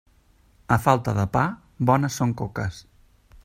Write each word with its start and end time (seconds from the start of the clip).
A 0.75 0.77
falta 0.85 1.11
de 1.19 1.25
pa, 1.37 1.45
bones 1.91 2.19
són 2.23 2.33
coques. 2.43 2.81